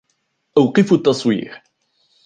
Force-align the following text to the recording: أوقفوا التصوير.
أوقفوا 0.57 0.97
التصوير. 0.97 1.61